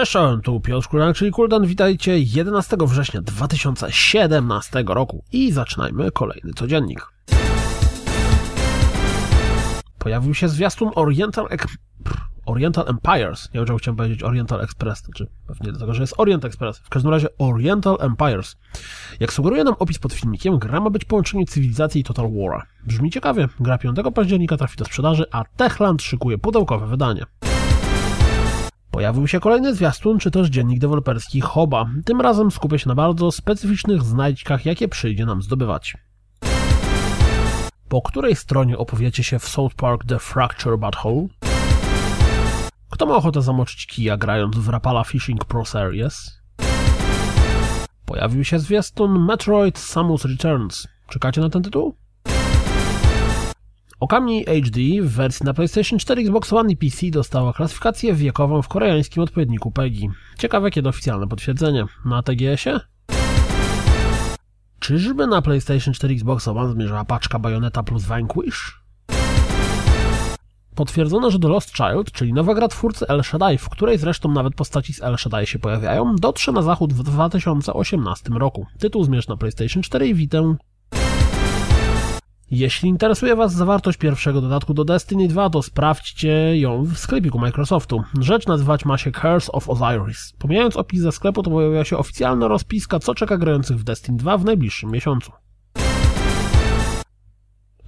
[0.00, 0.12] Cześć,
[0.44, 1.66] tu Piotr Kurak, czyli Kuldan.
[1.66, 7.06] Witajcie 11 września 2017 roku i zaczynajmy kolejny codziennik.
[9.98, 11.48] Pojawił się zwiastun Oriental,
[12.50, 13.48] Oriental Empires.
[13.54, 16.78] Nie wiem, czy chciałem powiedzieć Oriental Express, czy pewnie dlatego, że jest Orient Express.
[16.78, 18.56] W każdym razie Oriental Empires.
[19.20, 22.66] Jak sugeruje nam opis pod filmikiem, gra ma być połączeniem cywilizacji i Total War.
[22.86, 23.48] Brzmi ciekawie.
[23.60, 27.24] Gra 5 października trafi do sprzedaży, a Techland szykuje pudełkowe wydanie.
[28.90, 31.86] Pojawił się kolejny zwiastun, czy też dziennik deweloperski Hoba.
[32.04, 35.96] Tym razem skupia się na bardzo specyficznych znajdźkach, jakie przyjdzie nam zdobywać.
[37.88, 41.26] Po której stronie opowiecie się w South Park The Fracture Butthole?
[43.00, 46.40] Kto ma ochotę zamoczyć kija grając w Rapala Fishing Pro Series?
[48.04, 50.88] Pojawił się zwiastun Metroid Samus Returns.
[51.08, 51.96] Czekacie na ten tytuł?
[54.00, 58.68] Okami HD w wersji na PlayStation 4, Xbox One i PC dostała klasyfikację wiekową w
[58.68, 60.08] koreańskim odpowiedniku PEGI.
[60.38, 61.84] Ciekawe kiedy oficjalne potwierdzenie.
[62.04, 62.80] Na TGS-ie?
[64.80, 68.79] Czyżby na PlayStation 4 Xbox One zmierzała paczka Bayonetta plus Vanquish?
[70.80, 74.54] Potwierdzono, że The Lost Child, czyli nowa gra twórcy El Shaddai, w której zresztą nawet
[74.54, 78.66] postaci z El Shaddai się pojawiają, dotrze na zachód w 2018 roku.
[78.78, 80.38] Tytuł zmierz na PlayStation 4 i Vita
[82.50, 88.02] jeśli interesuje Was zawartość pierwszego dodatku do Destiny 2, to sprawdźcie ją w sklepiku Microsoftu.
[88.20, 90.32] Rzecz nazywać ma się Curse of Osiris.
[90.38, 94.38] Pomijając opis ze sklepu, to pojawia się oficjalna rozpiska, co czeka grających w Destiny 2
[94.38, 95.32] w najbliższym miesiącu.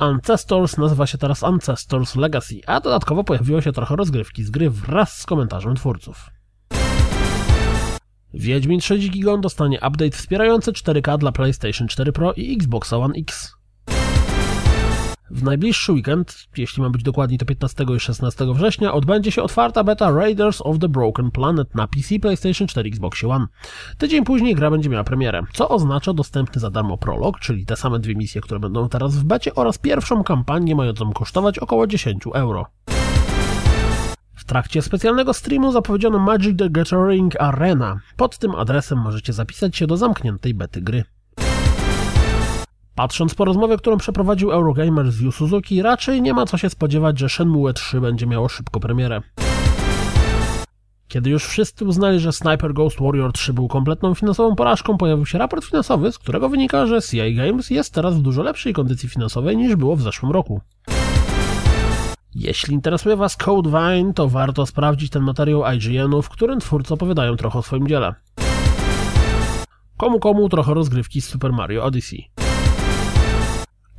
[0.02, 5.18] Ancestors nazywa się teraz Ancestors Legacy, a dodatkowo pojawiło się trochę rozgrywki z gry wraz
[5.18, 6.30] z komentarzem twórców.
[8.34, 13.52] Wiedźmin 3 Gigon dostanie update wspierający 4K dla PlayStation 4 Pro i Xbox One X.
[15.32, 19.84] W najbliższy weekend, jeśli ma być dokładniej to 15 i 16 września, odbędzie się otwarta
[19.84, 23.46] beta Raiders of the Broken Planet na PC, PlayStation 4, Xbox One.
[23.98, 27.98] Tydzień później gra będzie miała premierę, co oznacza dostępny za darmo prolog, czyli te same
[27.98, 32.66] dwie misje, które będą teraz w becie oraz pierwszą kampanię mającą kosztować około 10 euro.
[34.34, 38.00] W trakcie specjalnego streamu zapowiedziano Magic the Gathering Arena.
[38.16, 41.04] Pod tym adresem możecie zapisać się do zamkniętej bety gry.
[42.94, 47.18] Patrząc po rozmowie, którą przeprowadził Eurogamer z Yu Suzuki, raczej nie ma co się spodziewać,
[47.18, 49.20] że Shenmue 3 będzie miało szybko premierę.
[51.08, 55.38] Kiedy już wszyscy uznali, że Sniper Ghost Warrior 3 był kompletną finansową porażką, pojawił się
[55.38, 59.56] raport finansowy, z którego wynika, że CI Games jest teraz w dużo lepszej kondycji finansowej
[59.56, 60.60] niż było w zeszłym roku.
[62.34, 67.36] Jeśli interesuje Was Code Vine, to warto sprawdzić ten materiał IGN-u, w którym twórcy opowiadają
[67.36, 68.14] trochę o swoim dziele.
[69.96, 72.31] Komu komu trochę rozgrywki z Super Mario Odyssey.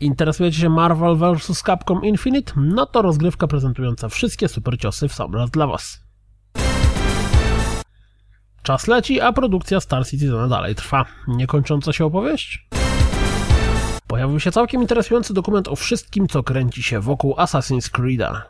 [0.04, 1.64] Interesujecie się Marvel vs.
[1.64, 2.54] Capcom Infinite?
[2.56, 6.04] No to rozgrywka prezentująca wszystkie super ciosy w sam raz dla Was.
[8.64, 11.06] Czas leci, a produkcja Star Citizena dalej trwa.
[11.28, 12.68] Niekończąca się opowieść?
[14.08, 18.42] Pojawił się całkiem interesujący dokument o wszystkim, co kręci się wokół Assassin's Creed'a.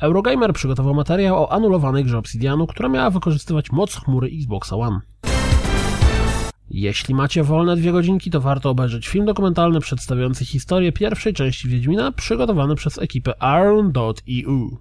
[0.00, 5.00] Eurogamer przygotował materiał o anulowanej grze Obsidianu, która miała wykorzystywać moc chmury Xboxa One.
[6.70, 12.12] Jeśli macie wolne dwie godzinki, to warto obejrzeć film dokumentalny przedstawiający historię pierwszej części Wiedźmina,
[12.12, 14.78] przygotowany przez ekipę Iron.eu.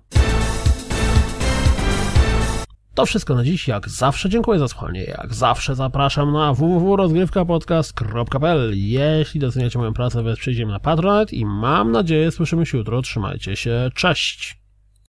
[2.98, 3.68] To wszystko na dziś.
[3.68, 5.04] Jak zawsze dziękuję za słuchanie.
[5.04, 11.92] Jak zawsze zapraszam na www.rozgrywkapodcast.pl Jeśli doceniacie moją pracę, wesprzyjcie mnie na Patronite i mam
[11.92, 13.02] nadzieję słyszymy się jutro.
[13.02, 13.90] Trzymajcie się.
[13.96, 14.67] Cześć!